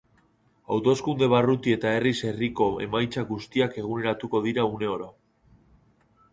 Hauteskunde 0.75 1.27
barruti 1.33 1.75
eta 1.75 1.91
herriz 1.97 2.15
herriko 2.29 2.67
emaitza 2.87 3.27
guztiak 3.35 3.79
eguneratuko 3.85 4.45
dira 4.51 4.67
une 4.75 4.93
oro. 4.99 5.15